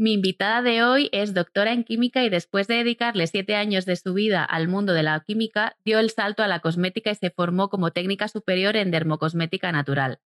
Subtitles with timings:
[0.00, 3.96] Mi invitada de hoy es doctora en química y después de dedicarle siete años de
[3.96, 7.28] su vida al mundo de la química, dio el salto a la cosmética y se
[7.28, 10.18] formó como técnica superior en dermocosmética natural.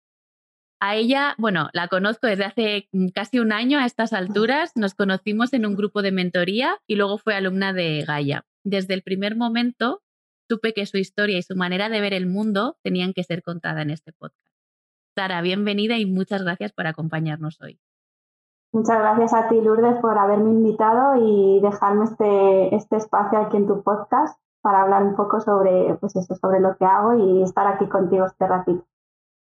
[0.79, 4.73] A ella, bueno, la conozco desde hace mm, casi un año a estas alturas.
[4.75, 8.45] Nos conocimos en un grupo de mentoría y luego fue alumna de Gaia.
[8.63, 10.03] Desde el primer momento
[10.47, 13.81] supe que su historia y su manera de ver el mundo tenían que ser contada
[13.81, 14.53] en este podcast.
[15.15, 17.79] Sara, bienvenida y muchas gracias por acompañarnos hoy.
[18.73, 23.67] Muchas gracias a ti, Lourdes, por haberme invitado y dejarme este, este espacio aquí en
[23.67, 27.67] tu podcast para hablar un poco sobre, pues eso, sobre lo que hago y estar
[27.67, 28.83] aquí contigo este ratito.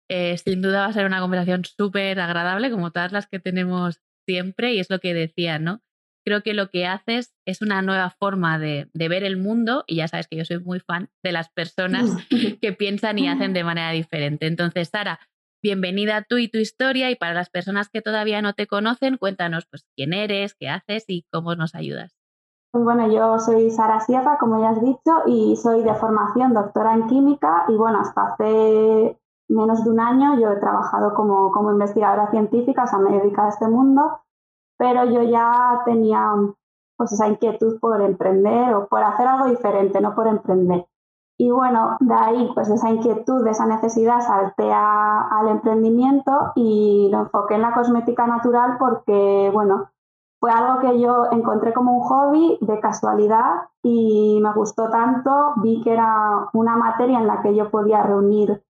[0.10, 4.00] Eh, sin duda va a ser una conversación súper agradable, como todas las que tenemos
[4.26, 5.82] siempre, y es lo que decía, ¿no?
[6.26, 9.98] Creo que lo que haces es una nueva forma de, de ver el mundo, y
[9.98, 12.06] ya sabes que yo soy muy fan de las personas
[12.62, 14.48] que piensan y hacen de manera diferente.
[14.48, 15.20] Entonces, Sara,
[15.62, 19.66] Bienvenida tú y tu historia y para las personas que todavía no te conocen, cuéntanos
[19.70, 22.16] pues quién eres, qué haces y cómo nos ayudas.
[22.72, 26.94] Pues bueno, yo soy Sara Sierra, como ya has dicho, y soy de formación doctora
[26.94, 31.72] en química y bueno, hasta hace menos de un año yo he trabajado como, como
[31.72, 34.22] investigadora científica, o sea, me he dedicado a este mundo,
[34.78, 36.36] pero yo ya tenía
[36.96, 40.86] pues esa inquietud por emprender o por hacer algo diferente, no por emprender.
[41.42, 47.56] Y bueno, de ahí, pues esa inquietud, esa necesidad, salté al emprendimiento y lo enfoqué
[47.56, 49.90] en la cosmética natural porque, bueno,
[50.42, 55.82] fue algo que yo encontré como un hobby de casualidad y me gustó tanto, vi
[55.82, 58.62] que era una materia en la que yo podía reunir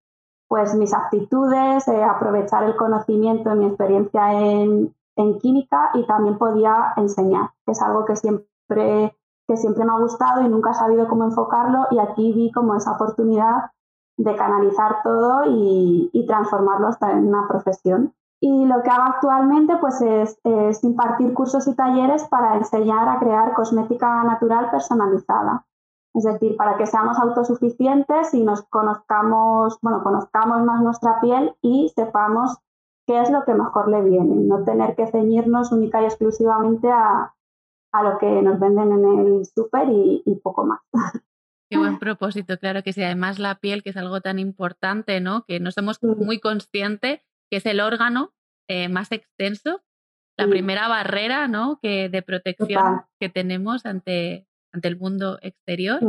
[0.47, 6.37] pues mis aptitudes, eh, aprovechar el conocimiento de mi experiencia en, en química y también
[6.37, 9.15] podía enseñar, que es algo que siempre
[9.49, 12.75] que siempre me ha gustado y nunca he sabido cómo enfocarlo y aquí vi como
[12.75, 13.71] esa oportunidad
[14.15, 18.13] de canalizar todo y, transformarlo hasta en una profesión.
[18.39, 23.17] Y lo que hago actualmente pues es, es, impartir cursos y talleres para enseñar a
[23.17, 25.65] crear cosmética natural personalizada.
[26.13, 31.91] Es decir, para que seamos autosuficientes y nos conozcamos, bueno, conozcamos más nuestra piel y
[31.95, 32.59] sepamos
[33.07, 34.35] qué es lo que mejor le viene.
[34.35, 37.33] No tener que ceñirnos única y exclusivamente a,
[37.91, 40.79] a lo que nos venden en el súper y, poco más.
[41.69, 43.03] Qué buen propósito, claro que sí.
[43.03, 45.45] Además la piel, que es algo tan importante, ¿no?
[45.45, 48.33] Que no somos muy conscientes que es el órgano
[48.67, 49.83] eh, más extenso,
[50.37, 51.79] la primera barrera, ¿no?
[51.81, 55.99] Que de protección que tenemos ante, ante el mundo exterior.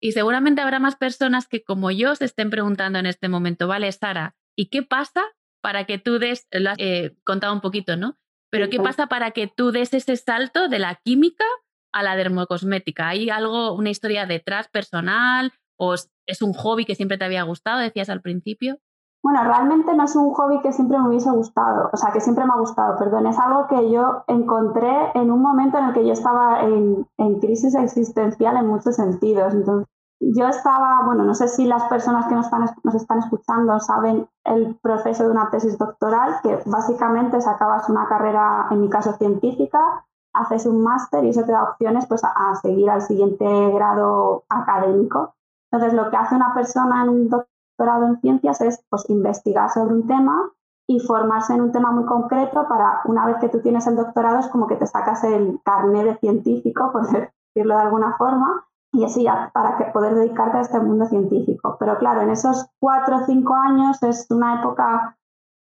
[0.00, 3.92] Y seguramente habrá más personas que como yo se estén preguntando en este momento, vale,
[3.92, 5.22] Sara, ¿y qué pasa
[5.62, 8.18] para que tú des, lo has eh, contado un poquito, ¿no?
[8.52, 11.46] Pero ¿qué pasa para que tú des ese salto de la química
[11.90, 13.08] a la dermocosmética?
[13.08, 17.80] ¿Hay algo, una historia detrás personal o es un hobby que siempre te había gustado,
[17.80, 18.76] decías al principio?
[19.22, 22.44] Bueno, realmente no es un hobby que siempre me hubiese gustado, o sea, que siempre
[22.44, 26.04] me ha gustado, perdón, es algo que yo encontré en un momento en el que
[26.04, 29.54] yo estaba en, en crisis existencial en muchos sentidos.
[29.54, 29.88] Entonces,
[30.30, 34.28] yo estaba, bueno, no sé si las personas que nos están, nos están escuchando saben
[34.44, 39.14] el proceso de una tesis doctoral, que básicamente es acabas una carrera, en mi caso
[39.14, 44.44] científica, haces un máster y eso te da opciones pues, a, seguir al siguiente grado
[44.48, 45.34] académico.
[45.70, 49.94] Entonces, lo que hace una persona en un doctorado en ciencias es pues, investigar sobre
[49.94, 50.50] un tema
[50.86, 54.38] y formarse en un tema muy concreto para, una vez que tú tienes el doctorado,
[54.38, 59.04] es como que te sacas el carnet de científico, por decirlo de alguna forma, y
[59.04, 61.76] así para que poder dedicarte a este mundo científico.
[61.80, 65.16] Pero claro, en esos cuatro o cinco años es una época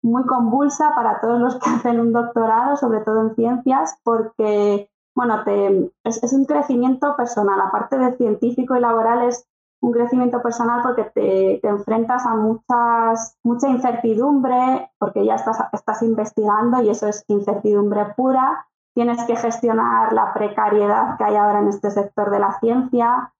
[0.03, 5.44] muy convulsa para todos los que hacen un doctorado, sobre todo en ciencias, porque bueno,
[5.44, 9.47] te, es, un crecimiento personal, aparte de científico y laboral es
[9.82, 16.03] un crecimiento personal porque te, te, enfrentas a muchas, mucha incertidumbre, porque ya estás, estás
[16.03, 21.69] investigando y eso es incertidumbre pura tienes que gestionar la precariedad que hay ahora en
[21.69, 23.33] este sector de la ciencia,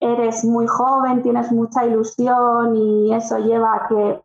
[0.00, 4.22] eres muy joven, tienes mucha ilusión y eso lleva a que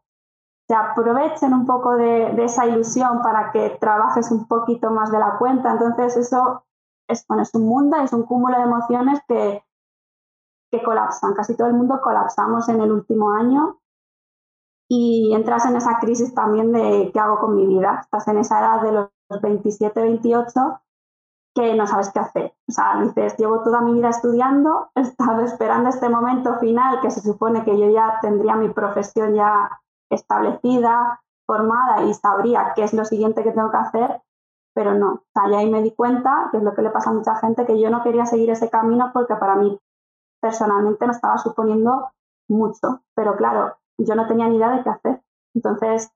[0.68, 5.38] te aprovechen un poco de, esa ilusión para que trabajes un poquito más de la
[5.38, 5.72] cuenta.
[5.72, 6.64] Entonces eso
[7.08, 9.64] es un mundo, es un cúmulo de emociones que,
[10.72, 11.34] que colapsan.
[11.34, 13.80] Casi todo el mundo colapsamos en el último año
[14.90, 18.00] y entras en esa crisis también de qué hago con mi vida.
[18.02, 20.81] Estás en esa edad de los 27, 28
[21.56, 22.54] que no sabes qué hacer.
[22.68, 27.12] O sea, dices, llevo toda mi vida estudiando, he estado esperando este momento final que
[27.12, 32.94] se supone que yo ya tendría mi profesión ya establecida, formada y sabría qué es
[32.94, 34.22] lo siguiente que tengo que hacer,
[34.74, 35.14] pero no.
[35.14, 37.36] O sea, y ahí me di cuenta, que es lo que le pasa a mucha
[37.36, 39.80] gente, que yo no quería seguir ese camino porque para mí
[40.42, 42.12] personalmente me estaba suponiendo
[42.50, 43.02] mucho.
[43.16, 45.22] Pero claro, yo no tenía ni idea de qué hacer.
[45.54, 46.12] Entonces,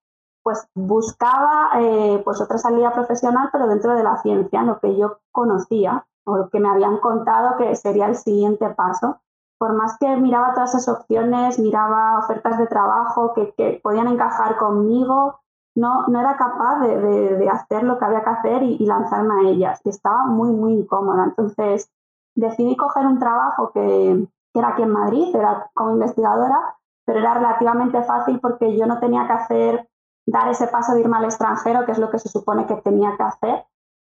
[0.48, 5.18] pues buscaba eh, pues otra salida profesional, pero dentro de la ciencia, lo que yo
[5.34, 9.18] conocía o lo que me habían contado que sería el siguiente paso.
[9.58, 15.42] Por más que miraba todas esas opciones, miraba ofertas de trabajo que, podían encajar conmigo,
[15.76, 19.82] no, no era capaz de, hacer lo que había que hacer y, lanzarme a ellas.
[19.84, 21.26] Y estaba muy, muy incómoda.
[21.26, 21.92] Entonces
[22.36, 27.34] decidí coger un trabajo que, que era aquí en Madrid, era como investigadora, pero era
[27.34, 29.90] relativamente fácil porque yo no tenía que hacer,
[30.28, 33.16] dar ese paso de irme al extranjero, que es lo que se supone que tenía
[33.18, 33.66] que hacer.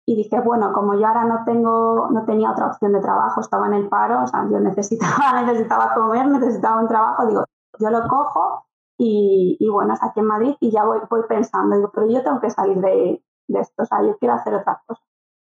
[0.06, 3.68] Y dije, bueno, como yo ahora no tengo, no tenía otra opción de trabajo, estaba
[3.68, 7.44] en el paro, o sea, yo necesitaba, necesitaba comer, necesitaba un trabajo, digo,
[7.80, 8.65] yo lo cojo
[8.98, 12.21] y, y bueno, es aquí en Madrid y ya voy, voy pensando, digo, pero yo
[12.21, 15.01] tengo que salir de, de esto, o sea, yo quiero hacer otra cosa.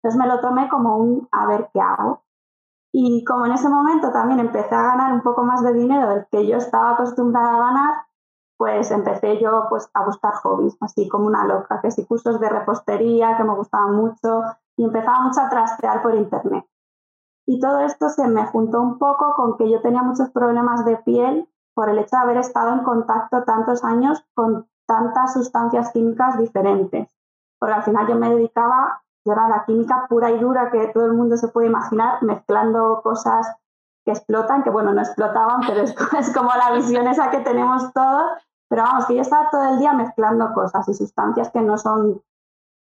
[0.03, 2.23] Entonces me lo tomé como un a ver qué hago.
[2.93, 6.27] Y como en ese momento también empecé a ganar un poco más de dinero del
[6.29, 8.05] que yo estaba acostumbrada a ganar,
[8.61, 12.47] pues empecé yo pues a buscar hobbies, así como una loca, que si cursos de
[12.47, 14.43] repostería que me gustaban mucho
[14.77, 16.63] y empezaba mucho a trastear por internet.
[17.47, 20.97] Y todo esto se me juntó un poco con que yo tenía muchos problemas de
[20.97, 26.37] piel por el hecho de haber estado en contacto tantos años con tantas sustancias químicas
[26.37, 27.09] diferentes.
[27.57, 31.07] Porque al final yo me dedicaba yo era la química pura y dura que todo
[31.07, 33.55] el mundo se puede imaginar, mezclando cosas
[34.05, 38.31] que explotan, que bueno, no explotaban, pero es, como la visión esa que tenemos todos.
[38.71, 42.21] Pero vamos, que yo estaba todo el día mezclando cosas y sustancias que no son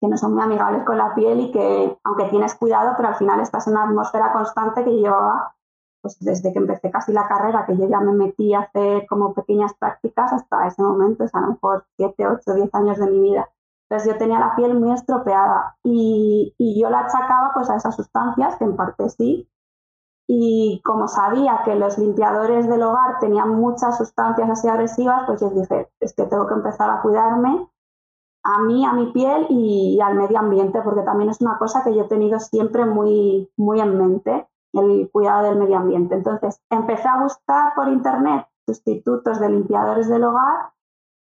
[0.02, 3.16] que no son muy amigables con la piel y que, aunque tienes cuidado, pero al
[3.16, 5.56] final estás en una atmósfera constante que llevaba,
[6.02, 9.36] pues desde que empecé casi la carrera, que yo ya me metí a hacer como
[9.36, 13.06] pequeñas prácticas hasta ese momento, o sea, a lo mejor 7, 8, 10 años de
[13.06, 13.48] mi vida.
[13.88, 17.96] Entonces yo tenía la piel muy estropeada y, y, yo la achacaba pues a esas
[17.96, 19.48] sustancias, que en parte sí.
[20.28, 25.50] Y como sabía que los limpiadores del hogar tenían muchas sustancias así agresivas, pues yo
[25.50, 27.70] dije, es que tengo que empezar a cuidarme
[28.44, 31.94] a mí, a mi piel y, al medio ambiente, porque también es una cosa que
[31.96, 36.16] yo he tenido siempre muy, muy en mente, el cuidado del medio ambiente.
[36.16, 40.74] Entonces empecé a buscar por internet sustitutos de limpiadores del hogar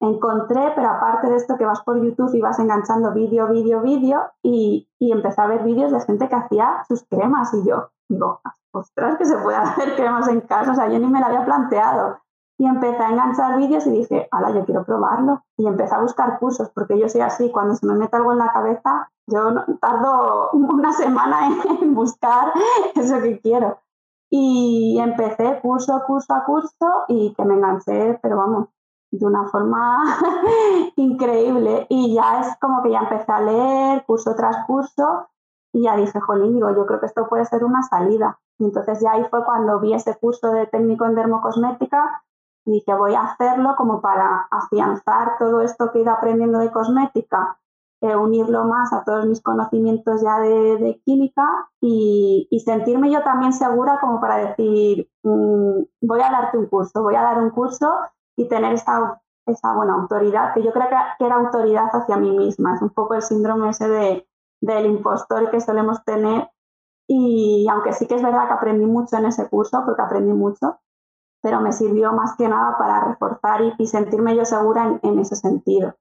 [0.01, 4.31] encontré, pero aparte de esto que vas por YouTube y vas enganchando vídeo, vídeo, vídeo
[4.41, 8.41] y, y empecé a ver vídeos de gente que hacía sus cremas y yo digo,
[8.71, 11.45] ostras, que se puede hacer cremas en casa, o sea, yo ni me lo había
[11.45, 12.19] planteado.
[12.57, 15.43] Y empecé a enganchar vídeos y dije, hala, yo quiero probarlo.
[15.57, 18.37] Y empecé a buscar cursos, porque yo soy así, cuando se me mete algo en
[18.37, 21.49] la cabeza, yo tardo una semana
[21.81, 22.53] en buscar
[22.95, 23.79] eso que quiero.
[24.29, 28.69] Y empecé curso, curso a curso y que me enganché, pero vamos,
[29.11, 29.97] de una forma
[30.95, 31.87] increíble.
[31.89, 35.30] Y ya es como que ya empecé a leer curso tras curso
[35.73, 38.39] y ya dije, jolín, digo, yo creo que esto puede ser una salida.
[38.59, 42.23] Y entonces ya ahí fue cuando vi ese curso de técnico en dermocosmética
[42.65, 46.71] y dije, voy a hacerlo como para afianzar todo esto que he ido aprendiendo de
[46.71, 47.57] cosmética,
[48.01, 51.47] eh, unirlo más a todos mis conocimientos ya de, química
[51.79, 57.15] y, sentirme yo también segura como para decir, mm, voy a darte un curso, voy
[57.15, 57.91] a dar un curso
[58.35, 62.75] y tener esa, esa buena autoridad, que yo creo que, era autoridad hacia mí misma.
[62.75, 64.27] Es un poco el síndrome ese de,
[64.61, 66.49] del impostor que solemos tener.
[67.07, 70.79] Y aunque sí que es verdad que aprendí mucho en ese curso, porque aprendí mucho,
[71.41, 75.95] pero me sirvió más que nada para reforzar y, sentirme yo segura en, ese sentido.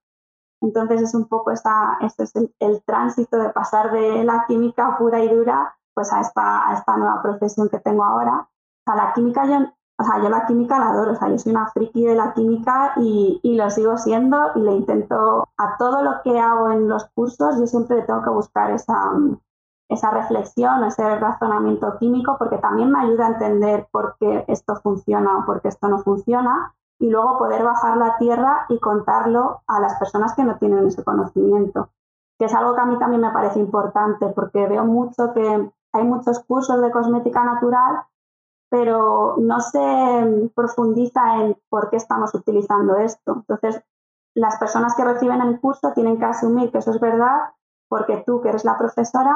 [0.61, 5.25] Entonces es un poco esta, este es el, tránsito de pasar de la química pura
[5.25, 8.49] y dura pues a esta, a esta nueva profesión que tengo ahora.
[8.87, 11.53] A la química yo o sea, yo la química la adoro, o sea, yo soy
[11.53, 16.03] una friki de la química y, y, lo sigo siendo y le intento, a todo
[16.03, 19.13] lo que hago en los cursos, yo siempre tengo que buscar esa,
[19.91, 25.39] esa reflexión, ese razonamiento químico, porque también me ayuda a entender por qué esto funciona
[25.39, 29.81] o por qué esto no funciona y luego poder bajar la tierra y contarlo a
[29.81, 31.91] las personas que no tienen ese conocimiento,
[32.39, 36.05] que es algo que a mí también me parece importante porque veo mucho que hay
[36.05, 38.05] muchos cursos de cosmética natural
[38.71, 43.33] pero no se profundiza en por qué estamos utilizando esto.
[43.49, 43.83] Entonces,
[44.35, 47.51] las personas que reciben el curso tienen que asumir que eso es verdad
[47.89, 49.35] porque tú, que eres la profesora,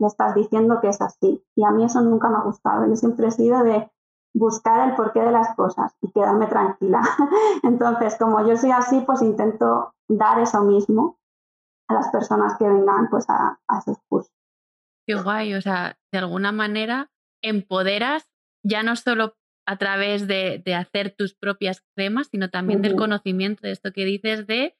[0.00, 1.42] le estás diciendo que es así.
[1.54, 2.86] Y a mí eso nunca me ha gustado.
[2.88, 3.88] Yo siempre he sido de
[4.34, 7.00] buscar el porqué de las cosas y quedarme tranquila.
[7.62, 11.20] Entonces, como yo soy así, pues intento dar eso mismo
[11.86, 14.34] a las personas que vengan pues, a, a esos cursos.
[15.06, 17.10] Qué guay, o sea, de alguna manera
[17.42, 18.26] empoderas
[18.64, 23.72] ya no solo a través de, hacer tus propias cremas, sino también del conocimiento de
[23.72, 24.76] esto que dices de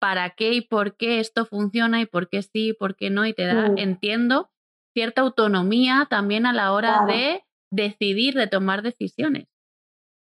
[0.00, 3.26] para qué y por qué esto funciona y por qué sí y por qué no,
[3.26, 4.50] y te da, entiendo,
[4.92, 9.48] cierta autonomía también a la hora de decidir, de tomar decisiones.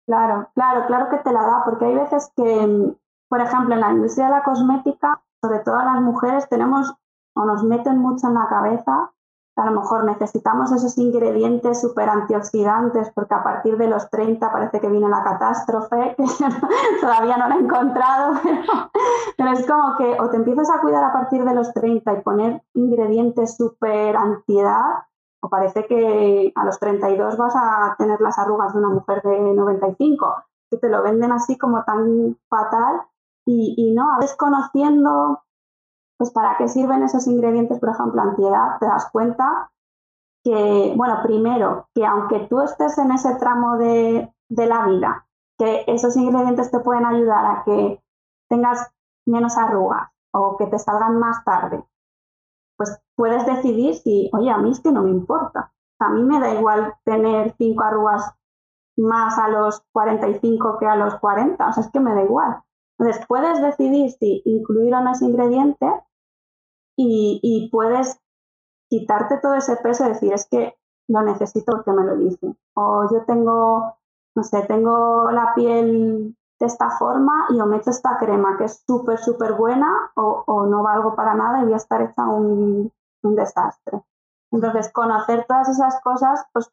[0.07, 2.95] Claro, claro, claro que te la da, porque hay veces que,
[3.27, 6.93] por ejemplo, en la industria de la cosmética, sobre todo las mujeres, tenemos
[7.35, 9.11] o nos meten mucho en la cabeza
[9.57, 14.79] a lo mejor necesitamos esos ingredientes súper antioxidantes porque a partir de los 30 parece
[14.79, 18.39] que viene la catástrofe, que todavía no la he encontrado,
[19.37, 22.21] pero, es como que o te empiezas a cuidar a partir de los 30 y
[22.21, 25.05] poner ingredientes súper antiedad,
[25.41, 29.53] o parece que a los 32 vas a tener las arrugas de una mujer de
[29.55, 30.35] 95,
[30.69, 33.01] que te lo venden así como tan fatal
[33.45, 35.41] y, y no, a conociendo
[36.17, 38.77] pues ¿para qué sirven esos ingredientes, por ejemplo, antiedad?
[38.79, 39.71] Te das cuenta
[40.43, 46.15] que, bueno, primero, que aunque tú estés en ese tramo de, la vida, que esos
[46.15, 48.01] ingredientes te pueden ayudar a que
[48.49, 48.89] tengas
[49.25, 51.85] menos arrugas o que te salgan más tarde,
[52.77, 55.73] pues puedes decidir si, oye, a mí es que no me importa.
[55.99, 58.33] A mí me da igual tener cinco arrugas
[58.97, 62.63] más a los 45 que a los 40, o sea, es que me da igual.
[62.97, 65.87] Entonces, puedes decidir si incluir o no ese ingrediente
[66.97, 68.19] y, puedes
[68.89, 70.75] quitarte todo ese peso y decir, es que
[71.07, 72.57] lo necesito porque me lo dicen.
[72.73, 73.97] O yo tengo,
[74.35, 78.65] no sé, tengo la piel de esta forma y o me echo esta crema que
[78.65, 82.25] es súper, súper buena o, o, no valgo para nada y voy a estar hecha
[82.25, 84.03] un, un desastre.
[84.51, 86.71] Entonces, conocer todas esas cosas, pues,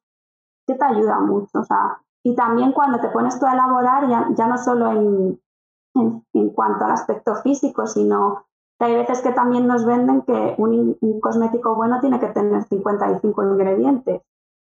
[0.66, 1.58] que te ayuda mucho.
[1.58, 5.40] O sea, y también cuando te pones tú a elaborar, ya, ya no solo en,
[6.32, 8.46] en cuanto al aspecto físico, sino
[8.80, 14.22] hay veces que también nos venden que un, cosmético bueno tiene que tener 55 ingredientes.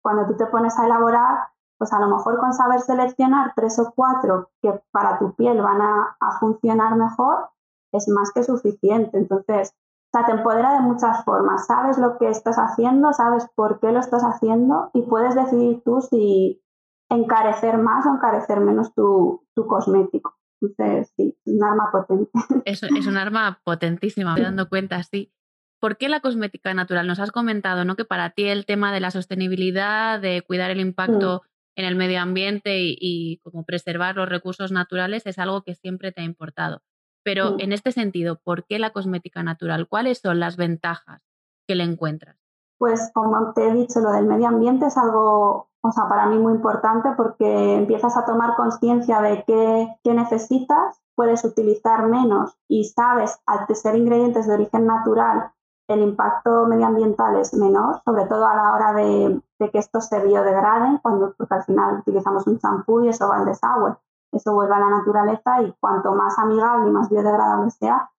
[0.02, 3.92] Cuando tú te pones a elaborar, pues a lo mejor con saber seleccionar tres o
[3.96, 7.50] cuatro que para tu piel van a, funcionar mejor,
[7.92, 9.18] es más que suficiente.
[9.18, 9.74] Entonces,
[10.14, 11.68] o te empodera de muchas formas.
[11.68, 16.02] Sabes lo que estás haciendo, sabes por qué lo estás haciendo y puedes decidir tú
[16.02, 16.62] si
[17.10, 20.34] encarecer más o encarecer menos tu cosmético.
[20.62, 22.32] Entonces, sí, es un arma potente.
[22.66, 25.34] Es, es un arma potentísima, me dando cuenta, sí.
[25.80, 27.08] ¿Por qué la cosmética natural?
[27.08, 27.96] Nos has comentado ¿no?
[27.96, 31.42] que para ti el tema de la sostenibilidad, de cuidar el impacto
[31.76, 36.22] en el medio ambiente y, como preservar los recursos naturales es algo que siempre te
[36.22, 36.84] ha importado.
[37.24, 39.88] Pero en este sentido, ¿por qué la cosmética natural?
[39.88, 41.22] ¿Cuáles son las ventajas
[41.68, 42.38] que le encuentras?
[42.78, 46.38] Pues como te he dicho, lo del medio ambiente es algo o sea, para mí
[46.38, 53.40] muy importante porque empiezas a tomar conciencia de qué, necesitas, puedes utilizar menos y sabes,
[53.48, 55.52] al ser ingredientes de origen natural,
[55.88, 61.00] el impacto medioambiental es menor, sobre todo a la hora de, que estos se biodegraden,
[61.00, 63.96] cuando, porque al final utilizamos un champú y eso va al desagüe,
[64.32, 68.10] eso vuelve a la naturaleza y cuanto más amigable y más biodegradable sea,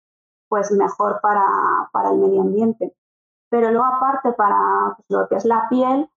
[0.48, 1.44] pues mejor para,
[1.92, 2.94] para el medio ambiente.
[3.48, 6.10] Pero luego aparte para pues, lo que es la piel,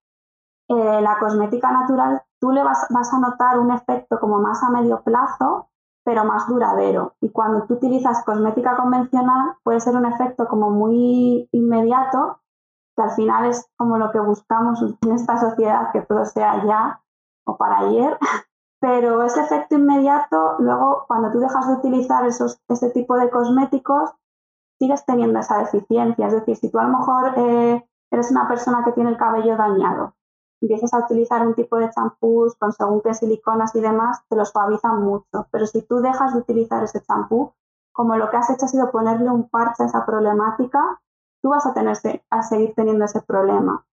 [0.68, 4.70] eh, la cosmética natural, tú le vas, vas, a notar un efecto como más a
[4.70, 5.68] medio plazo,
[6.04, 7.14] pero más duradero.
[7.20, 12.40] Y cuando tú utilizas cosmética convencional, puede ser un efecto como muy inmediato,
[12.96, 17.00] que al final es como lo que buscamos en esta sociedad, que todo sea ya
[17.44, 18.18] o para ayer.
[18.80, 24.10] Pero ese efecto inmediato, luego cuando tú dejas de utilizar esos, ese tipo de cosméticos,
[24.78, 26.26] sigues teniendo esa deficiencia.
[26.26, 29.56] Es decir, si tú a lo mejor eh, eres una persona que tiene el cabello
[29.56, 30.16] dañado
[30.60, 34.44] empiezas a utilizar un tipo de champús con según qué siliconas y demás, te lo
[34.44, 35.46] suavizan mucho.
[35.50, 37.52] Pero si tú dejas de utilizar ese champú,
[37.92, 41.00] como lo que has hecho ha sido ponerle un parche a esa problemática,
[41.42, 41.96] tú vas a, tener,
[42.30, 43.84] a seguir teniendo ese problema.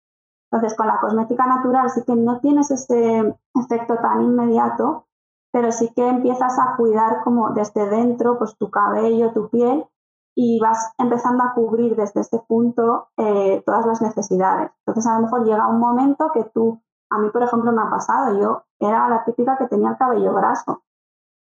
[0.51, 5.08] Entonces, con la cosmética natural sí que no tienes ese efecto tan inmediato,
[5.51, 9.86] pero sí que empiezas a cuidar como desde dentro, pues tu cabello, tu piel,
[10.35, 14.71] y vas empezando a cubrir desde ese punto eh, todas las necesidades.
[14.85, 17.89] Entonces a lo mejor llega un momento que tú, a mí por ejemplo me ha
[17.89, 20.83] pasado, yo era la típica que tenía el cabello graso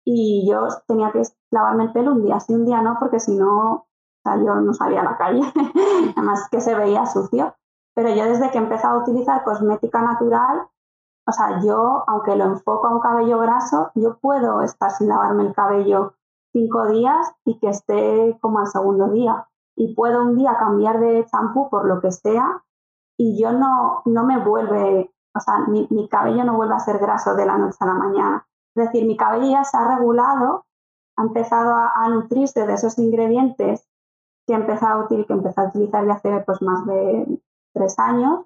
[0.03, 1.21] y yo tenía que
[1.51, 3.87] lavarme el pelo un día sí, un día no, porque si no,
[4.23, 5.41] o yo no salía a la calle,
[6.15, 7.55] además que se veía sucio.
[7.93, 10.67] Pero yo desde que he empezado a utilizar cosmética natural,
[11.27, 15.43] o sea, yo, aunque lo enfoco a un cabello graso, yo puedo estar sin lavarme
[15.43, 16.13] el cabello
[16.51, 19.47] cinco días y que esté como al segundo día.
[19.75, 22.63] Y puedo un día cambiar de champú por lo que sea
[23.17, 27.35] y yo no, no me vuelve, o sea, mi, cabello no vuelve a ser graso
[27.35, 28.47] de la noche a la mañana.
[28.75, 30.65] Es decir, mi cabello ya se ha regulado,
[31.17, 33.87] ha empezado a, nutrirse de esos ingredientes
[34.47, 37.41] que he empezado a utilizar, que empecé a utilizar ya hace pues, más de
[37.73, 38.45] tres años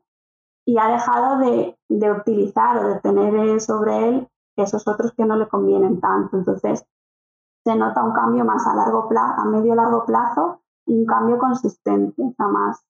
[0.66, 5.36] y ha dejado de, de utilizar o de tener sobre él esos otros que no
[5.38, 6.38] le convienen tanto.
[6.38, 6.86] Entonces,
[7.66, 12.34] se nota un cambio más a largo plazo, medio largo plazo un cambio consistente, o
[12.38, 12.86] sea, más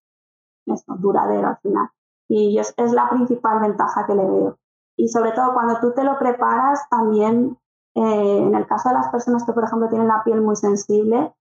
[1.00, 1.90] duradero al final.
[2.28, 4.58] Y es, es, la principal ventaja que le veo.
[4.98, 7.58] Y sobre todo cuando tú te lo preparas, también
[7.96, 11.34] eh, en el caso de las personas que, por ejemplo, tienen la piel muy sensible,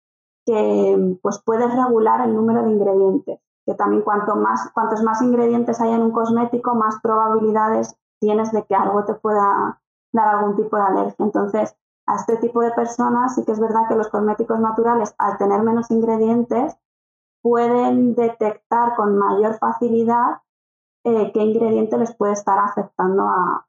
[0.47, 3.41] que pues puedes regular el número de ingredientes.
[3.67, 8.65] Que también cuanto más, cuantos más ingredientes hay en un cosmético, más probabilidades tienes de
[8.65, 9.81] que algo te pueda
[10.13, 11.25] dar algún tipo de alergia.
[11.25, 11.75] Entonces,
[12.07, 15.63] a este tipo de personas sí que es verdad que los cosméticos naturales, al tener
[15.63, 16.77] menos ingredientes,
[17.43, 20.39] pueden detectar con mayor facilidad
[21.07, 23.67] eh, qué ingrediente les puede estar afectando a,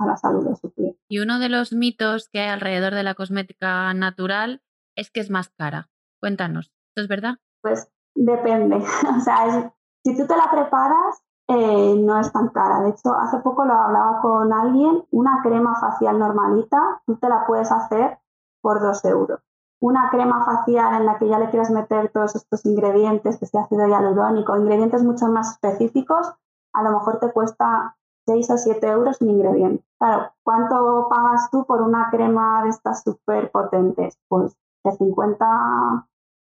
[0.00, 0.98] la salud de su piel.
[1.08, 4.60] Y uno de los mitos que hay alrededor de la cosmética natural
[4.96, 5.88] es que es más cara.
[6.20, 7.36] Cuéntanos, ¿esto es verdad?
[7.62, 8.76] Pues depende.
[9.16, 9.72] o sea,
[10.04, 12.80] si tú te la preparas, eh, no es tan cara.
[12.80, 17.44] De hecho, hace poco lo hablaba con alguien, una crema facial normalita, tú te la
[17.46, 18.18] puedes hacer
[18.62, 19.40] por dos euros.
[19.80, 23.62] Una crema facial en la que ya le quieras meter todos estos ingredientes, que sea
[23.62, 26.32] ácido hialurónico, ingredientes mucho más específicos,
[26.72, 27.96] a lo mejor te cuesta
[28.26, 29.84] 6 o 7 euros un ingrediente.
[29.98, 34.18] Claro, ¿cuánto pagas tú por una crema de estas súper potentes?
[34.28, 36.06] Pues de 50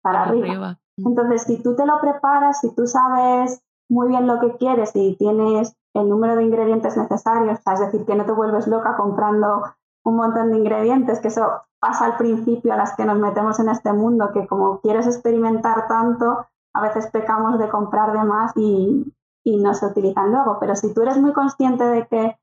[0.03, 0.79] para arriba.
[0.97, 5.17] Entonces, si tú te lo preparas, si tú sabes muy bien lo que quieres y
[5.17, 9.65] tienes el número de ingredientes necesarios, es decir, que no te vuelves loca comprando
[10.05, 13.69] un montón de ingredientes, que eso pasa al principio a las que nos metemos en
[13.69, 19.13] este mundo, que como quieres experimentar tanto, a veces pecamos de comprar de más y,
[19.45, 20.59] no se utilizan luego.
[20.61, 22.39] Pero si tú eres muy consciente de que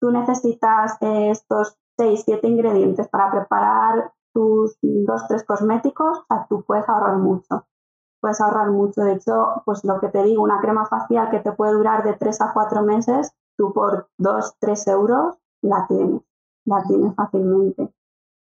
[0.00, 7.18] tú necesitas estos 6, 7 ingredientes para preparar tus dos, tres cosméticos, tú puedes ahorrar
[7.18, 7.66] mucho
[8.26, 9.02] puedes ahorrar mucho.
[9.02, 12.14] De hecho, pues lo que te digo, una crema facial que te puede durar de
[12.14, 16.22] 3 a 4 meses, tú por 2, 3 euros la tienes,
[16.64, 17.94] la tienes fácilmente.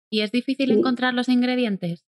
[0.09, 2.03] ¿Y es difícil encontrar los ingredientes?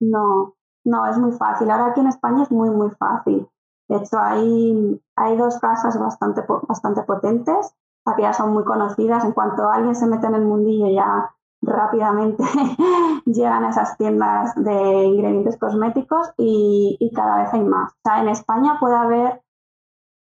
[0.00, 1.70] No, no, es muy fácil.
[1.70, 3.46] Ahora aquí en España es muy, muy fácil.
[3.86, 7.74] De hecho, hay, hay dos casas bastante, bastante potentes,
[8.16, 9.22] que ya son muy conocidas.
[9.26, 11.30] En cuanto alguien se mete en el mundillo ya
[11.62, 12.42] rápidamente
[13.26, 17.92] llegan a esas tiendas de ingredientes cosméticos y, cada vez hay más.
[17.92, 19.42] O sea, en España puede haber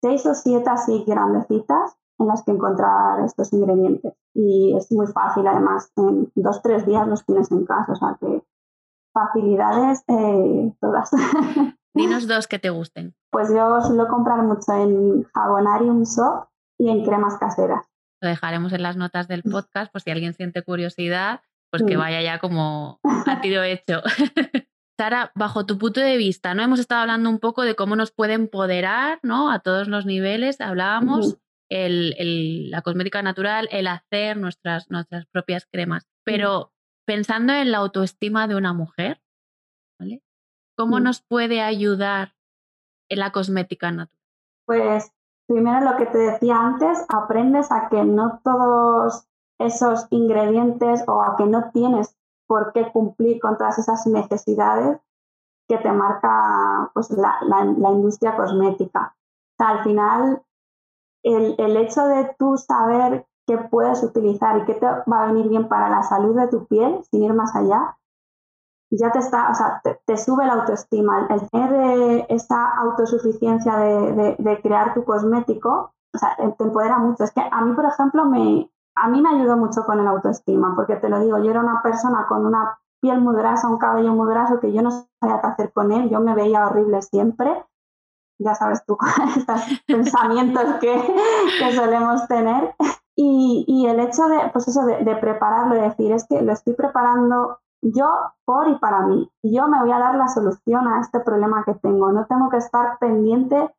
[0.02, 4.12] seis o siete así grandecitas en las que encontrar estos ingredientes.
[4.34, 7.92] Y es muy fácil, además, en dos o tres días los tienes en casa.
[7.92, 8.42] O sea que
[9.12, 11.10] facilidades eh, todas.
[11.94, 13.14] Dinos dos que te gusten.
[13.30, 17.91] Pues yo suelo comprar mucho en Jabonarium Soft y en cremas caseras.
[18.22, 22.22] Lo dejaremos en las notas del podcast por si alguien siente curiosidad, pues que vaya
[22.22, 24.00] ya como a tiro hecho.
[24.96, 26.62] Sara, bajo tu punto de vista, ¿no?
[26.62, 29.50] Hemos estado hablando un poco de cómo nos puede empoderar, ¿no?
[29.50, 30.61] A todos los niveles.
[30.61, 36.06] Hablábamos el, la cosmética natural, el hacer nuestras, nuestras propias cremas.
[36.24, 36.72] Pero
[37.04, 39.20] pensando en la autoestima de una mujer,
[39.98, 40.22] ¿vale?
[40.76, 42.37] ¿Cómo nos puede ayudar
[43.08, 44.22] en la cosmética natural?
[44.64, 45.11] Pues
[45.52, 51.36] Primero lo que te decía antes, aprendes a que no todos esos ingredientes o a
[51.36, 54.98] que no tienes por qué cumplir con todas esas necesidades
[55.68, 59.14] que te marca pues, la, industria cosmética.
[59.58, 60.42] al final,
[61.22, 65.50] el, el hecho de tú saber qué puedes utilizar y qué te va a venir
[65.50, 67.98] bien para la salud de tu piel, sin ir más allá,
[68.98, 71.26] ya te está, o sea, te, sube la autoestima.
[71.31, 77.24] El tener eh, esa autosuficiencia de, crear tu cosmético, o sea, te empodera mucho.
[77.24, 80.74] Es que a mí, por ejemplo, me, a mí me ayudó mucho con el autoestima,
[80.76, 84.12] porque te lo digo, yo era una persona con una piel muy grasa, un cabello
[84.12, 87.64] muy graso, que yo no sabía qué hacer con él, yo me veía horrible siempre.
[88.38, 88.98] Ya sabes tú,
[89.37, 91.14] estos pensamientos que,
[91.59, 92.74] que solemos tener.
[93.14, 96.52] Y, y, el hecho de, pues eso, de, de prepararlo y decir, es que lo
[96.52, 98.08] estoy preparando yo
[98.44, 99.30] por y para mí.
[99.42, 102.12] Yo me voy a dar la solución a este problema que tengo.
[102.12, 103.74] No tengo que estar pendiente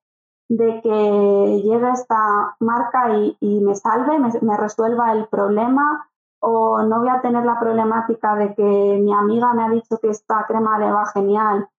[0.49, 6.07] de que llegue esta marca y, me salve, me, resuelva el problema
[6.41, 10.09] o no voy a tener la problemática de que mi amiga me ha dicho que
[10.09, 11.69] esta crema le va genial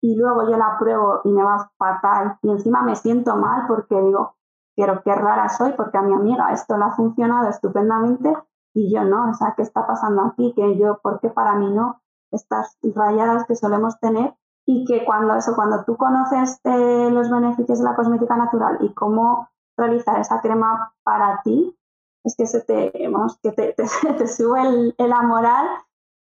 [0.00, 4.00] y luego yo la pruebo y me va fatal y encima me siento mal porque
[4.00, 4.36] digo,
[4.76, 8.32] quiero qué rara soy porque a mi amiga esto le ha funcionado estupendamente
[8.74, 10.52] y yo no, o sea, ¿qué está pasando aquí?
[10.54, 12.00] Que yo, ¿por qué para mí no?
[12.30, 17.78] Estas rayadas que solemos tener y que cuando eso, cuando tú conoces eh, los beneficios
[17.78, 21.76] de la cosmética natural y cómo realizar esa crema para ti,
[22.24, 23.74] es que se te, vamos, que te,
[24.18, 25.66] te, sube el, el moral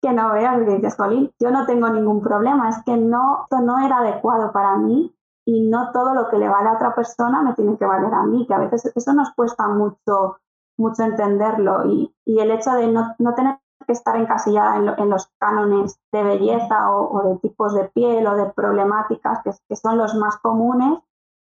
[0.02, 3.62] que no veas y dices, Jolín, yo no tengo ningún problema, es que no, esto
[3.62, 5.14] no era adecuado para mí
[5.46, 8.24] y no todo lo que le vale a otra persona me tiene que valer a
[8.24, 10.38] mí, que a veces eso nos cuesta mucho,
[10.78, 16.24] mucho entenderlo y, el hecho de no, tener que estar encasillada en, los cánones de
[16.24, 21.00] belleza o, de tipos de piel o de problemáticas que, son los más comunes,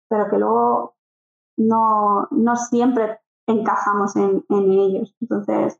[0.09, 0.95] pero que luego
[1.57, 5.15] no, no siempre encajamos en, en, ellos.
[5.21, 5.79] Entonces,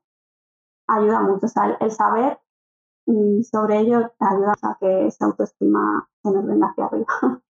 [0.88, 1.48] ayuda mucho.
[1.80, 2.40] el saber
[3.06, 7.08] mm, sobre ello ayuda a que esa autoestima se nos venga hacia arriba.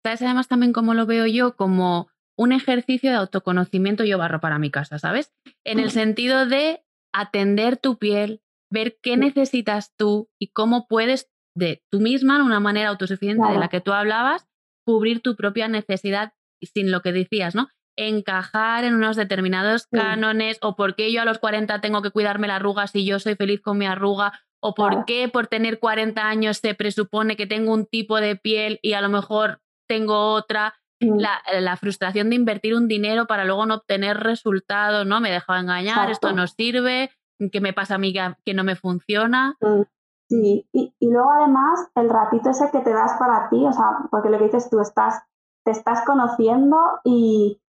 [0.03, 1.55] ¿Sabes además también como lo veo yo?
[1.55, 5.33] Como un ejercicio de autoconocimiento yo barro para mi casa, ¿sabes?
[5.65, 8.41] En el sentido de atender tu piel,
[8.71, 13.57] ver qué necesitas tú y cómo puedes de tú misma, de una manera autosuficiente de
[13.57, 14.47] la que tú hablabas,
[14.85, 17.69] cubrir tu propia necesidad sin lo que decías, ¿no?
[17.97, 22.47] encajar en unos determinados cánones o por qué yo a los 40 tengo que cuidarme
[22.47, 26.25] la arruga si yo soy feliz con mi arruga o por qué por tener 40
[26.25, 30.75] años se presupone que tengo un tipo de piel y a lo mejor tengo otra.
[31.01, 31.19] Mm.
[31.61, 35.19] La, frustración de invertir un dinero para luego no obtener resultados, ¿no?
[35.19, 37.09] Me dejado engañar, esto no sirve,
[37.51, 39.57] ¿qué me pasa a mí que, no me funciona?
[39.61, 39.81] Mm.
[40.29, 44.07] Sí, y, y, luego además el ratito ese que te das para ti, o sea,
[44.09, 45.21] porque lo que dices tú, estás,
[45.65, 47.61] te estás conociendo y,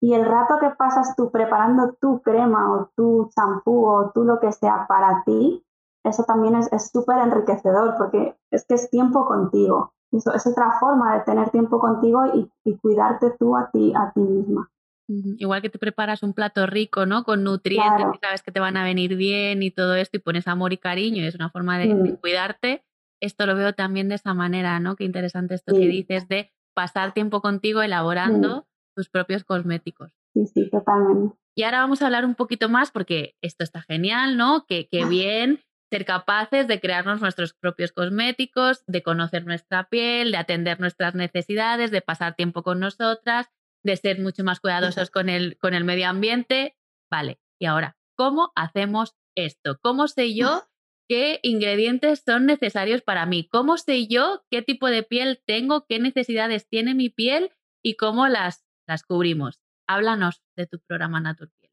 [0.00, 4.38] y el rato que pasas tú preparando tu crema o tu champú o tú lo
[4.38, 5.64] que sea para ti,
[6.04, 9.93] eso también es súper enriquecedor porque es que es tiempo contigo.
[10.14, 14.20] Eso es otra forma de tener tiempo contigo y, cuidarte tú a ti, a ti
[14.20, 14.70] misma.
[15.08, 17.24] Igual que te preparas un plato rico, ¿no?
[17.24, 20.48] Con nutrientes que sabes que te van a venir bien y todo esto y pones
[20.48, 22.84] amor y cariño y es una forma de, cuidarte.
[23.20, 24.96] Esto lo veo también de esa manera, ¿no?
[24.96, 30.12] Qué interesante esto que dices de pasar tiempo contigo elaborando tus propios cosméticos.
[30.32, 31.36] Sí, sí, totalmente.
[31.56, 34.64] Y ahora vamos a hablar un poquito más porque esto está genial, ¿no?
[34.66, 35.60] Que, que bien
[35.94, 41.92] ser capaces de crearnos nuestros propios cosméticos, de conocer nuestra piel, de atender nuestras necesidades,
[41.92, 43.46] de pasar tiempo con nosotras,
[43.84, 46.76] de ser mucho más cuidadosos con el, con el medio ambiente.
[47.08, 49.78] Vale, y ahora, ¿cómo hacemos esto?
[49.80, 50.64] ¿Cómo sé yo
[51.08, 53.46] qué ingredientes son necesarios para mí?
[53.46, 57.52] ¿Cómo sé yo qué tipo de piel tengo, qué necesidades tiene mi piel
[57.84, 59.62] y cómo las las cubrimos.
[59.86, 61.72] Háblanos de tu programa Naturpiel.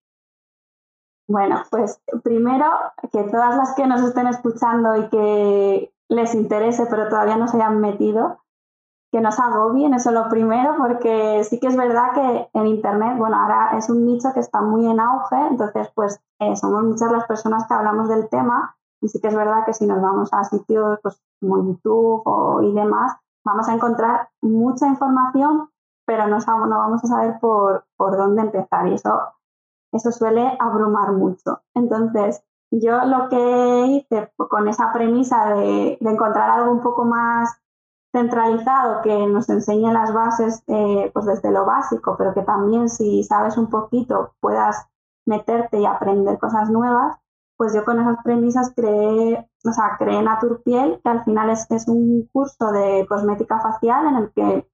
[1.27, 2.65] Bueno, pues primero
[3.11, 7.57] que todas las que nos estén escuchando y que les interese, pero todavía no se
[7.57, 8.39] hayan metido,
[9.11, 13.17] que nos agobien, eso es lo primero, porque sí que es verdad que en Internet,
[13.17, 17.11] bueno, ahora es un nicho que está muy en auge, entonces pues eh, somos muchas
[17.11, 20.29] las personas que hablamos del tema y sí que es verdad que si nos vamos
[20.31, 25.69] a sitios pues, como YouTube o, y demás, vamos a encontrar mucha información,
[26.05, 29.19] pero no, no vamos a saber por, por dónde empezar y eso,
[29.91, 31.61] eso suele abrumar mucho.
[31.73, 37.57] Entonces, yo lo que hice con esa premisa de, encontrar algo un poco más
[38.13, 43.23] centralizado que nos enseñe las bases eh, pues desde lo básico, pero que también si
[43.23, 44.85] sabes un poquito puedas
[45.25, 47.17] meterte y aprender cosas nuevas,
[47.57, 51.87] pues yo con esas premisas creé, o sea, creé Naturpiel, que al final es, es
[51.87, 54.67] un curso de cosmética facial en el que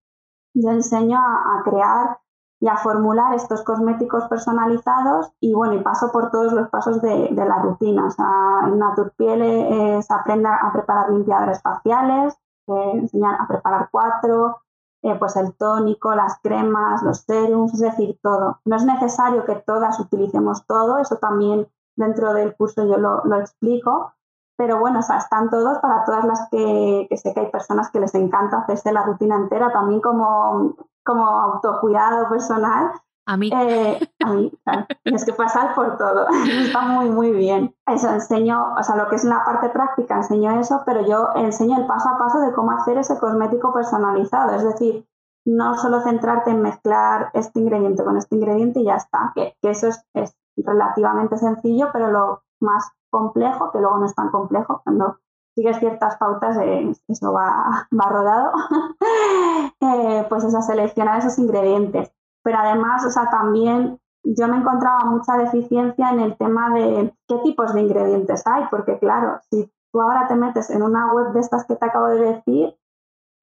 [0.53, 2.19] yo enseño a, crear
[2.59, 7.29] y a formular estos cosméticos personalizados y bueno, y paso por todos los pasos de,
[7.31, 8.07] la rutina.
[8.07, 8.25] O sea,
[8.65, 12.33] en Naturpiel eh, se aprende a preparar limpiadores faciales,
[12.67, 14.57] eh, enseñar a preparar cuatro,
[15.03, 18.59] eh, pues el tónico, las cremas, los serums, es decir, todo.
[18.65, 23.39] No es necesario que todas utilicemos todo, eso también dentro del curso yo lo, lo
[23.39, 24.13] explico,
[24.57, 27.99] pero bueno, o sea, están todos para todas las que, sé que hay personas que
[27.99, 32.91] les encanta hacerse la rutina entera, también como, como autocuidado personal.
[33.27, 33.51] A mí.
[33.53, 36.27] Eh, a mí, claro, tienes que pasar por todo.
[36.65, 37.75] Está muy, muy bien.
[37.85, 41.77] Eso enseño, o sea, lo que es la parte práctica, enseño eso, pero yo enseño
[41.77, 44.55] el paso a paso de cómo hacer ese cosmético personalizado.
[44.55, 45.07] Es decir,
[45.45, 49.69] no solo centrarte en mezclar este ingrediente con este ingrediente y ya está, que, que
[49.69, 54.81] eso es, es relativamente sencillo, pero lo más complejo, que luego no es tan complejo,
[54.83, 55.17] cuando
[55.55, 58.51] sigues ciertas pautas, eh, eso va, va rodado,
[59.81, 62.11] eh, pues es a seleccionar esos ingredientes.
[62.43, 67.37] Pero además, o sea, también yo me encontraba mucha deficiencia en el tema de qué
[67.43, 71.39] tipos de ingredientes hay, porque claro, si tú ahora te metes en una web de
[71.39, 72.77] estas que te acabo de decir,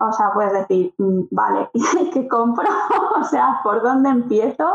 [0.09, 1.71] o sea, puedes decir, mm, vale,
[2.12, 2.69] ¿qué compro?
[3.21, 4.67] o sea, ¿por dónde empiezo?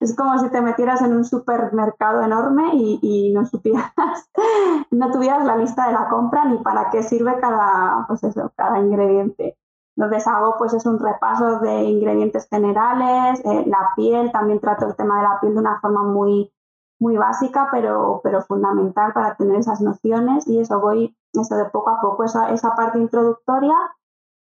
[0.00, 3.92] Es como si te metieras en un supermercado enorme y, no supieras,
[4.90, 8.78] no tuvieras la lista de la compra ni para qué sirve cada, pues eso, cada
[8.78, 9.56] ingrediente.
[9.96, 14.96] Entonces hago pues es un repaso de ingredientes generales, eh, la piel, también trato el
[14.96, 16.52] tema de la piel de una forma muy,
[16.98, 21.90] muy básica, pero, pero fundamental para tener esas nociones y eso voy, eso de poco
[21.90, 23.74] a poco, esa, esa parte introductoria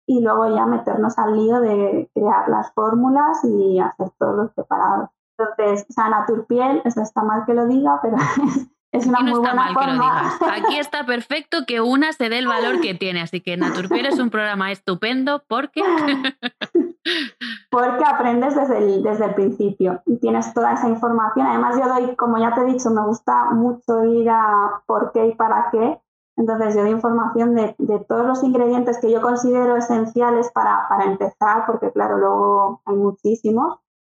[0.09, 5.11] y luego ya meternos al lío de crear las fórmulas y hacer todos los preparados.
[5.39, 8.17] Entonces, o sea, Naturpiel, eso está mal que lo diga, pero
[8.93, 9.91] es una muy buena mal forma.
[9.91, 10.65] que lo digas.
[10.65, 14.19] Aquí está perfecto que una se dé el valor que tiene, así que Naturpiel es
[14.19, 15.83] un programa estupendo porque...
[17.71, 21.47] porque aprendes desde el, desde el principio y tienes toda esa información.
[21.47, 25.27] Además, yo doy, como ya te he dicho, me gusta mucho ir a por qué
[25.27, 26.01] y para qué.
[26.39, 31.05] Entonces, yo doy información de, de todos los ingredientes que yo considero esenciales para, para
[31.05, 33.79] empezar, porque claro, luego hay muchísimos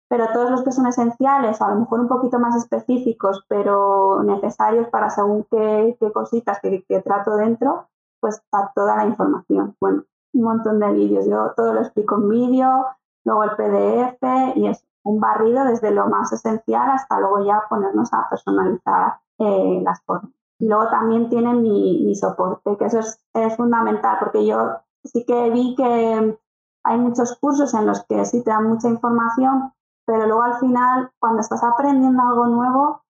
[0.10, 4.88] pero todos los que son esenciales, a lo mejor un poquito más específicos, pero necesarios
[4.89, 7.88] para según qué, qué cositas que, que, trato dentro,
[8.19, 9.77] pues está toda la información.
[9.79, 10.03] Bueno,
[10.34, 12.88] un montón de vídeos, yo todo lo explico en vídeo,
[13.23, 18.12] luego el PDF y es un barrido desde lo más esencial hasta luego ya ponernos
[18.12, 20.38] a personalizar eh, las formas.
[20.60, 25.50] Luego también tienen mi, mi soporte, que eso es, es fundamental, porque yo sí que
[25.50, 26.38] vi que
[26.84, 29.74] hay muchos cursos en los que sí te dan mucha información,
[30.06, 33.04] pero luego al final, cuando estás aprendiendo algo nuevo,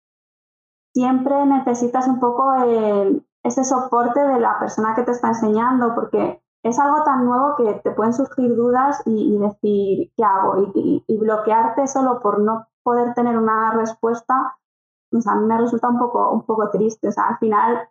[0.94, 2.54] siempre necesitas un poco
[3.44, 7.74] ese soporte de la persona que te está enseñando, porque es algo tan nuevo que
[7.76, 10.72] te pueden surgir dudas y, decir, ¿qué hago?
[10.76, 14.58] Y, bloquearte solo por no poder tener una respuesta,
[15.10, 17.08] pues a mí me resulta un poco, un poco triste.
[17.08, 17.89] O sea, al final,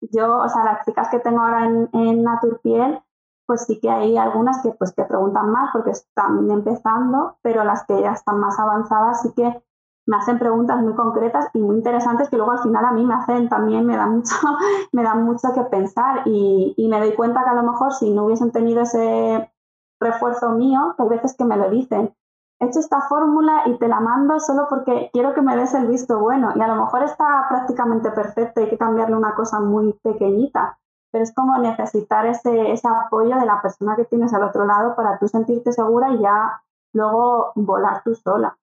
[0.00, 3.00] yo, o sea, las chicas que tengo ahora en, en Naturpiel,
[3.46, 7.84] pues sí que hay algunas que, pues, que preguntan más porque están empezando, pero las
[7.86, 9.62] que ya están más avanzadas sí que
[10.06, 13.14] me hacen preguntas muy concretas y muy interesantes que luego al final a mí me
[13.14, 14.34] hacen también, me dan mucho,
[14.92, 18.10] me dan mucho que pensar y, y me doy cuenta que a lo mejor si
[18.10, 19.52] no hubiesen tenido ese
[20.00, 22.14] refuerzo mío, que hay veces que me lo dicen,
[22.62, 26.18] hecho esta fórmula y te la mando solo porque quiero que me des el visto
[26.18, 30.78] bueno y a lo mejor está prácticamente perfecto, hay que cambiarle una cosa muy pequeñita,
[31.10, 34.94] pero es como necesitar ese, ese apoyo de la persona que tienes al otro lado
[34.94, 38.56] para tú sentirte segura y ya luego volar tú sola.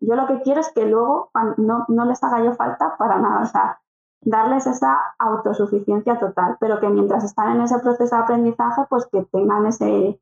[0.00, 3.42] yo lo que quiero es que luego no, no les haga yo falta para nada,
[3.42, 3.80] o sea,
[4.20, 9.22] darles esa autosuficiencia total, pero que mientras están en ese proceso de aprendizaje, pues que
[9.24, 10.20] tengan ese,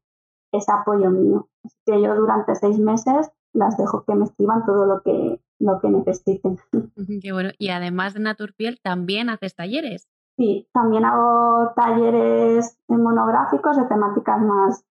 [0.53, 1.47] ese apoyo mío.
[1.85, 5.89] Que yo durante seis meses las dejo que me escriban todo lo que, lo que
[5.89, 6.59] necesiten.
[7.23, 7.51] Qué bueno.
[7.59, 10.09] Y además de Naturpiel, también haces talleres.
[10.37, 14.85] Sí, también hago talleres monográficos de temáticas más,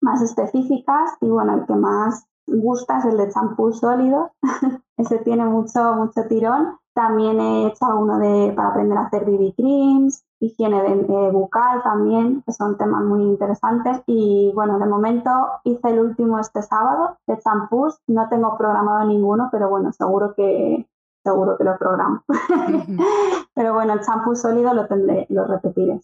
[0.00, 4.32] más específicas y bueno, el que más gusta es el de champú sólido.
[4.96, 6.78] Ese tiene mucho, mucho tirón.
[6.94, 10.82] También he hecho alguno de, para aprender a hacer BB creams, higiene
[11.30, 14.02] bucal también, que son temas muy interesantes.
[14.06, 15.30] Y bueno, de momento
[15.64, 17.98] hice el último este sábado de champús.
[18.08, 20.88] No tengo programado ninguno, pero bueno, seguro que,
[21.24, 22.24] seguro que lo programo.
[23.54, 26.00] Pero bueno, el champú sólido lo tendré, lo repetiré.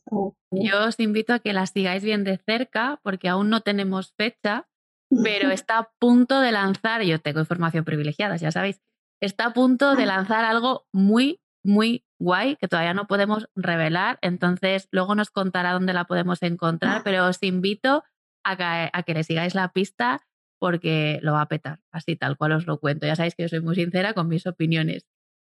[0.50, 4.68] Yo os invito a que la sigáis bien de cerca porque aún no tenemos fecha,
[5.24, 8.80] pero está a punto de lanzar, yo tengo información privilegiada, ya sabéis,
[9.20, 14.88] está a punto de lanzar algo muy, muy guay que todavía no podemos revelar, entonces
[14.90, 18.04] luego nos contará dónde la podemos encontrar, pero os invito
[18.44, 20.20] a que, a que le sigáis la pista
[20.58, 23.06] porque lo va a petar, así tal cual os lo cuento.
[23.06, 25.06] Ya sabéis que yo soy muy sincera con mis opiniones.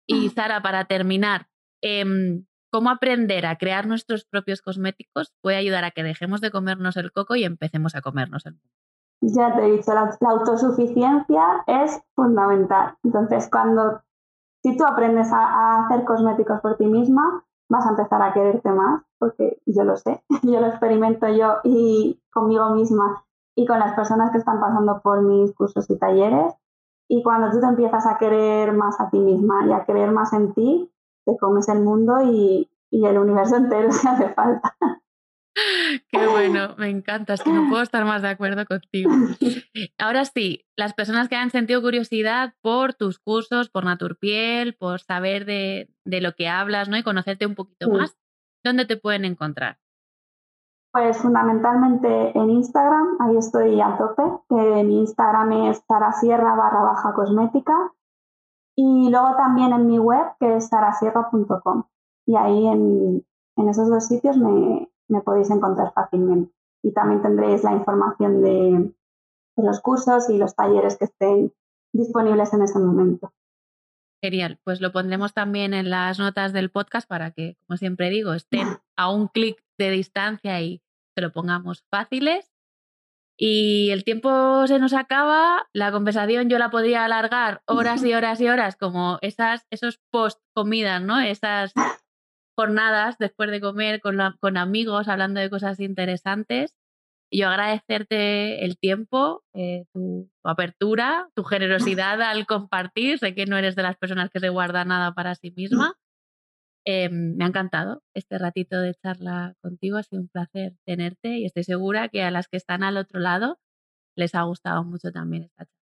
[0.07, 1.49] Y Sara, para terminar,
[1.83, 6.97] em, ¿cómo aprender a crear nuestros propios cosméticos puede ayudar a que dejemos de comernos
[6.97, 8.69] el coco y empecemos a comernos el mundo?
[9.23, 12.97] Ya te he dicho, la, autosuficiencia es fundamental.
[13.05, 14.03] Entonces, cuando,
[14.63, 19.03] si tú aprendes a hacer cosméticos por ti misma, vas a empezar a quererte más,
[19.19, 23.25] porque yo lo sé, yo lo experimento yo y conmigo misma
[23.57, 26.55] y con las personas que están pasando por mis cursos y talleres.
[27.09, 30.33] Y cuando tú te empiezas a querer más a ti misma y a creer más
[30.33, 30.93] en ti,
[31.25, 34.75] te comes el mundo y, y el universo entero si hace falta.
[35.55, 39.11] Qué bueno, me encanta, es que no puedo estar más de acuerdo contigo.
[39.99, 45.45] Ahora sí, las personas que han sentido curiosidad por tus cursos, por Naturpiel, por saber
[45.45, 46.97] de, de lo que hablas ¿no?
[46.97, 48.17] y conocerte un poquito más,
[48.65, 49.79] ¿dónde te pueden encontrar?
[50.93, 57.13] Pues fundamentalmente en Instagram, ahí estoy a tope, que mi Instagram es sarasierra barra baja
[57.15, 57.93] cosmética
[58.77, 61.85] y luego también en mi web que es sarasierra.com
[62.27, 63.25] y ahí en,
[63.57, 68.95] en, esos dos sitios me, me, podéis encontrar fácilmente y también tendréis la información de,
[69.57, 71.53] los cursos y los talleres que estén
[71.93, 73.33] disponibles en ese momento.
[74.23, 78.33] Genial, pues lo pondremos también en las notas del podcast para que, como siempre digo,
[78.33, 80.83] estén a un clic de distancia y
[81.15, 82.51] se lo pongamos fáciles.
[83.39, 88.41] Y el tiempo se nos acaba, la conversación yo la podría alargar horas y horas
[88.41, 91.19] y horas, como esas, esos post comidas, ¿no?
[91.21, 91.73] Esas
[92.61, 96.77] jornadas después de comer con, con amigos hablando de cosas interesantes.
[97.33, 103.19] yo agradecerte el tiempo, eh, tu, apertura, tu generosidad al compartir.
[103.19, 105.95] Sé que no eres de las personas que se guarda nada para sí misma.
[106.85, 111.47] Em, me ha encantado este ratito de charla contigo, ha sido un placer tenerte y
[111.47, 113.59] estoy segura que a las que están al otro lado
[114.17, 115.81] les ha gustado mucho también esta charla.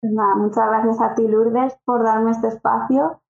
[0.00, 3.22] Pues muchas gracias a ti Lourdes por darme este espacio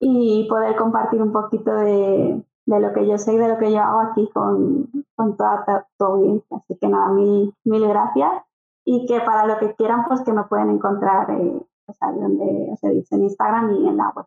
[0.00, 3.72] y poder compartir un poquito de, de lo que yo sé y de lo que
[3.72, 6.58] yo hago aquí con, con toda tu, audiencia.
[6.58, 8.44] Así que nada, mil, mil gracias
[8.84, 12.74] y que para lo que quieran, pues que me pueden encontrar eh, pues ahí donde
[12.82, 14.26] en Instagram y en la web.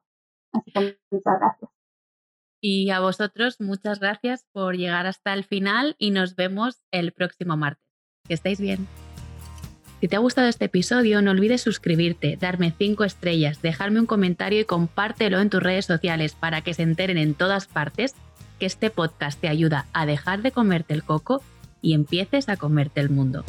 [0.53, 1.71] Así que muchas gracias.
[2.63, 7.57] Y a vosotros, muchas gracias por llegar hasta el final y nos vemos el próximo
[7.57, 7.83] martes.
[8.27, 8.87] Que estéis bien.
[10.01, 14.59] Si te ha gustado este episodio, no olvides suscribirte, darme 5 estrellas, dejarme un comentario
[14.59, 18.15] y compártelo en tus redes sociales para que se enteren en todas partes
[18.59, 21.43] que este podcast te ayuda a dejar de comerte el coco
[21.83, 23.45] y empieces a comerte el mundo.